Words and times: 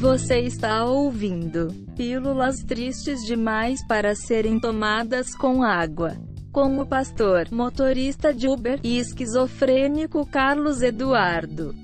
Você 0.00 0.40
está 0.40 0.86
ouvindo 0.86 1.68
Pílulas 1.94 2.64
Tristes 2.64 3.20
Demais 3.28 3.86
para 3.86 4.14
Serem 4.14 4.58
Tomadas 4.58 5.36
com 5.36 5.62
Água. 5.62 6.16
Com 6.54 6.80
o 6.80 6.88
pastor, 6.88 7.52
motorista 7.52 8.32
de 8.32 8.48
Uber 8.48 8.80
e 8.82 8.96
esquizofrênico 8.96 10.24
Carlos 10.24 10.80
Eduardo. 10.80 11.76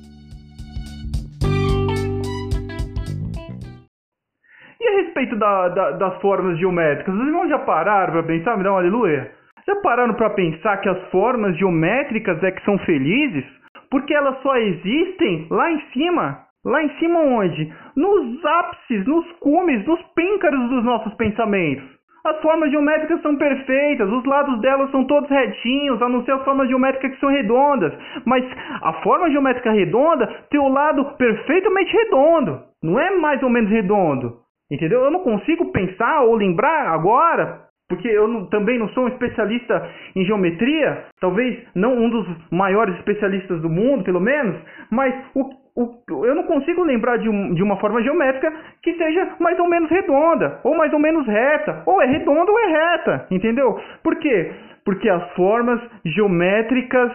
E 4.80 4.88
a 4.88 4.92
respeito 5.04 5.36
da, 5.36 5.68
da, 5.68 5.90
das 6.00 6.18
formas 6.22 6.58
geométricas, 6.58 7.14
os 7.14 7.20
irmãos 7.20 7.50
já 7.50 7.58
pararam 7.58 8.14
para 8.14 8.22
pensar? 8.22 8.56
Me 8.56 8.64
dá 8.64 8.72
um 8.72 8.78
aleluia. 8.78 9.30
Já 9.68 9.76
pararam 9.82 10.14
para 10.14 10.30
pensar 10.30 10.78
que 10.78 10.88
as 10.88 11.10
formas 11.10 11.54
geométricas 11.58 12.42
é 12.42 12.50
que 12.50 12.64
são 12.64 12.78
felizes? 12.78 13.44
Porque 13.90 14.14
elas 14.14 14.40
só 14.40 14.56
existem 14.56 15.48
lá 15.50 15.70
em 15.70 15.82
cima 15.92 16.45
Lá 16.66 16.82
em 16.82 16.88
cima 16.98 17.20
onde? 17.20 17.72
Nos 17.94 18.44
ápices, 18.44 19.06
nos 19.06 19.24
cumes, 19.38 19.86
nos 19.86 20.02
píncaros 20.16 20.68
dos 20.68 20.84
nossos 20.84 21.14
pensamentos. 21.14 21.84
As 22.24 22.42
formas 22.42 22.72
geométricas 22.72 23.22
são 23.22 23.36
perfeitas, 23.36 24.10
os 24.10 24.24
lados 24.24 24.60
delas 24.60 24.90
são 24.90 25.04
todos 25.04 25.30
retinhos, 25.30 26.02
a 26.02 26.08
não 26.08 26.24
ser 26.24 26.32
as 26.32 26.44
formas 26.44 26.68
geométricas 26.68 27.12
que 27.12 27.20
são 27.20 27.28
redondas. 27.28 27.92
Mas 28.24 28.44
a 28.82 28.94
forma 28.94 29.30
geométrica 29.30 29.70
redonda 29.70 30.26
tem 30.50 30.58
o 30.58 30.68
lado 30.68 31.04
perfeitamente 31.16 31.92
redondo, 31.92 32.60
não 32.82 32.98
é 32.98 33.12
mais 33.12 33.40
ou 33.44 33.48
menos 33.48 33.70
redondo. 33.70 34.38
Entendeu? 34.68 35.04
Eu 35.04 35.10
não 35.12 35.20
consigo 35.20 35.70
pensar 35.70 36.22
ou 36.22 36.34
lembrar 36.34 36.88
agora 36.88 37.64
porque 37.88 38.08
eu 38.08 38.26
não, 38.26 38.46
também 38.46 38.78
não 38.78 38.88
sou 38.88 39.04
um 39.04 39.08
especialista 39.08 39.88
em 40.16 40.24
geometria, 40.24 41.04
talvez 41.20 41.56
não 41.72 41.96
um 41.96 42.10
dos 42.10 42.26
maiores 42.50 42.96
especialistas 42.96 43.62
do 43.62 43.70
mundo, 43.70 44.02
pelo 44.02 44.20
menos, 44.20 44.56
mas 44.90 45.14
o, 45.36 45.48
eu 45.76 46.34
não 46.34 46.44
consigo 46.44 46.82
lembrar 46.82 47.18
de, 47.18 47.28
um, 47.28 47.52
de, 47.52 47.62
uma 47.62 47.76
forma 47.76 48.02
geométrica 48.02 48.50
que 48.82 48.94
seja 48.94 49.36
mais 49.38 49.58
ou 49.58 49.68
menos 49.68 49.90
redonda, 49.90 50.60
ou 50.64 50.74
mais 50.74 50.92
ou 50.92 50.98
menos 50.98 51.26
reta, 51.26 51.82
ou 51.84 52.00
é 52.00 52.06
redonda 52.06 52.50
ou 52.50 52.58
é 52.58 52.66
reta, 52.66 53.26
entendeu? 53.30 53.78
Por 54.02 54.16
quê? 54.16 54.52
Porque 54.84 55.08
as 55.08 55.30
formas 55.34 55.80
geométricas 56.04 57.12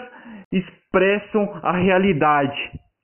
expressam 0.52 1.59
a 1.64 1.72
realidade. 1.72 2.59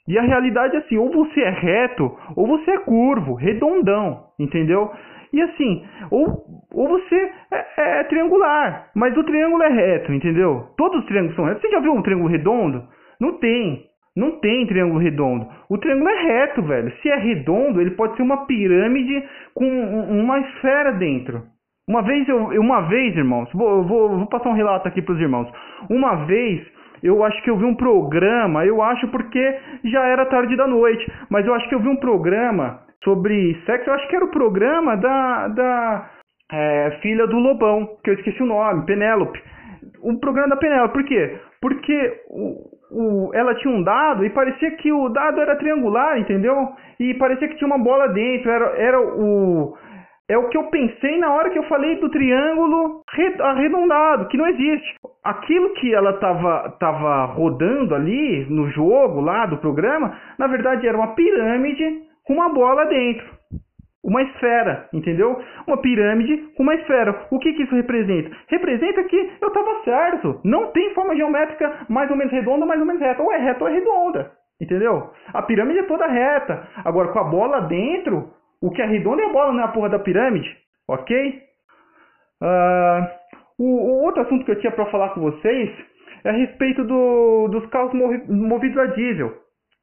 E 0.08 0.18
a 0.18 0.22
realidade 0.22 0.76
é 0.76 0.80
assim, 0.80 0.98
ou 0.98 1.12
você 1.12 1.42
é 1.42 1.50
reto, 1.50 2.16
ou 2.36 2.48
você 2.48 2.72
é 2.72 2.78
curvo, 2.80 3.34
redondão, 3.34 4.26
entendeu? 4.40 4.92
E 5.34 5.42
assim, 5.42 5.86
ou, 6.10 6.46
ou 6.72 6.88
você 6.88 7.32
é, 7.52 8.00
é, 8.00 8.04
triangular, 8.06 8.90
mas 8.96 9.16
o 9.18 9.24
triângulo 9.24 9.64
é 9.64 9.70
reto, 9.70 10.14
entendeu? 10.14 10.68
Todos 10.78 11.00
os 11.00 11.06
triângulos 11.08 11.36
são 11.36 11.46
retos. 11.46 11.62
Você 11.62 11.70
já 11.70 11.80
viu 11.80 11.94
um 11.94 12.02
triângulo 12.02 12.30
redondo? 12.30 12.84
Não 13.20 13.34
tem. 13.40 13.86
Não 14.18 14.32
tem 14.40 14.66
triângulo 14.66 15.00
redondo. 15.00 15.48
O 15.70 15.78
triângulo 15.78 16.10
é 16.10 16.24
reto, 16.24 16.64
velho. 16.64 16.92
Se 17.04 17.08
é 17.08 17.16
redondo, 17.18 17.80
ele 17.80 17.92
pode 17.92 18.16
ser 18.16 18.24
uma 18.24 18.48
pirâmide 18.48 19.24
com 19.54 19.64
uma 19.64 20.40
esfera 20.40 20.92
dentro. 20.94 21.44
Uma 21.88 22.02
vez, 22.02 22.28
eu, 22.28 22.38
uma 22.60 22.82
vez, 22.90 23.16
irmãos, 23.16 23.48
vou, 23.54 23.84
vou, 23.84 24.10
vou 24.18 24.26
passar 24.26 24.50
um 24.50 24.56
relato 24.56 24.88
aqui 24.88 25.04
para 25.04 25.14
os 25.14 25.22
irmãos. 25.22 25.48
Uma 25.88 26.26
vez, 26.26 26.66
eu 27.04 27.24
acho 27.24 27.42
que 27.44 27.50
eu 27.52 27.58
vi 27.58 27.66
um 27.66 27.76
programa, 27.76 28.66
eu 28.66 28.82
acho 28.82 29.08
porque 29.10 29.56
já 29.86 30.04
era 30.08 30.26
tarde 30.26 30.56
da 30.56 30.66
noite, 30.66 31.06
mas 31.30 31.46
eu 31.46 31.54
acho 31.54 31.70
que 31.70 31.76
eu 31.76 31.80
vi 31.80 31.88
um 31.88 31.96
programa 31.96 32.80
sobre 33.04 33.56
sexo, 33.68 33.88
eu 33.88 33.94
acho 33.94 34.08
que 34.10 34.16
era 34.16 34.26
o 34.26 34.32
programa 34.32 34.98
da, 34.98 35.48
da 35.50 36.10
é, 36.52 36.98
filha 37.04 37.28
do 37.28 37.38
Lobão, 37.38 37.88
que 38.04 38.10
eu 38.10 38.16
esqueci 38.16 38.42
o 38.42 38.48
nome, 38.48 38.84
Penélope. 38.88 39.40
O 40.02 40.20
programa 40.20 40.50
da 40.50 40.58
Penélope, 40.58 40.94
por 40.94 41.04
quê? 41.04 41.40
Porque 41.62 42.22
o, 42.30 42.77
o, 42.92 43.32
ela 43.34 43.56
tinha 43.56 43.74
um 43.74 43.84
dado 43.84 44.26
e 44.26 44.30
parecia 44.30 44.72
que 44.78 44.92
o 44.92 45.10
dado 45.10 45.42
era 45.42 45.56
triangular, 45.56 46.20
entendeu? 46.20 46.70
E 47.00 47.14
parecia 47.16 47.48
que 47.48 47.56
tinha 47.56 47.68
uma 47.68 47.78
bola 47.78 48.08
dentro, 48.08 48.50
era, 48.50 48.66
era 48.78 49.02
o. 49.02 49.76
É 50.30 50.38
o 50.38 50.50
que 50.50 50.58
eu 50.58 50.64
pensei 50.66 51.18
na 51.20 51.32
hora 51.32 51.50
que 51.50 51.58
eu 51.58 51.64
falei 51.64 51.96
do 52.02 52.10
triângulo 52.10 53.02
arredondado, 53.40 54.28
que 54.28 54.36
não 54.36 54.46
existe. 54.48 54.96
Aquilo 55.24 55.74
que 55.76 55.96
ela 55.96 56.12
estava 56.12 56.76
tava 56.78 57.26
rodando 57.28 57.96
ali 57.96 58.46
no 58.50 58.70
jogo 58.72 59.22
lá 59.22 59.46
do 59.46 59.58
programa, 59.58 60.18
na 60.38 60.48
verdade 60.48 60.86
era 60.86 60.98
uma 60.98 61.16
pirâmide 61.16 62.02
com 62.26 62.34
uma 62.34 62.50
bola 62.50 62.86
dentro. 62.88 63.37
Uma 64.04 64.22
esfera, 64.22 64.88
entendeu? 64.94 65.42
Uma 65.66 65.82
pirâmide 65.82 66.38
com 66.56 66.64
uma 66.64 66.76
esfera. 66.76 67.28
O 67.32 67.40
que, 67.40 67.54
que 67.54 67.64
isso 67.64 67.76
representa? 67.76 68.36
Representa 68.48 69.04
que 69.04 69.32
eu 69.42 69.48
estava 69.48 69.84
certo. 69.84 70.40
Não 70.46 70.72
tem 70.72 70.94
forma 70.94 71.16
geométrica 71.16 71.86
mais 71.90 72.10
ou 72.10 72.16
menos 72.16 72.32
redonda, 72.32 72.66
mais 72.66 72.80
ou 72.80 72.86
menos 72.86 73.02
reta. 73.02 73.22
Ou 73.22 73.34
é 73.34 73.38
reta 73.38 73.64
ou 73.64 73.70
é 73.70 73.74
redonda. 73.74 74.32
Entendeu? 74.62 75.12
A 75.34 75.42
pirâmide 75.42 75.80
é 75.80 75.84
toda 75.84 76.08
reta. 76.08 76.68
Agora, 76.86 77.10
com 77.10 77.20
a 77.20 77.24
bola 77.24 77.62
dentro, 77.62 78.32
o 78.62 78.72
que 78.72 78.82
é 78.82 78.86
redondo 78.86 79.22
é 79.22 79.26
a 79.26 79.34
bola, 79.34 79.54
não 79.54 79.62
é 79.62 79.66
a 79.66 79.70
porra 79.70 79.90
da 79.90 80.00
pirâmide. 80.00 80.56
Ok? 80.88 81.42
Uh, 82.42 83.08
o, 83.60 83.66
o, 83.66 84.04
outro 84.04 84.22
assunto 84.22 84.46
que 84.46 84.52
eu 84.52 84.60
tinha 84.60 84.72
para 84.72 84.86
falar 84.86 85.10
com 85.10 85.22
vocês 85.22 85.70
é 86.24 86.30
a 86.30 86.34
respeito 86.34 86.84
do, 86.84 87.48
dos 87.50 87.66
carros 87.68 87.94
movidos 87.94 88.78
a 88.78 88.86
diesel. 88.88 89.34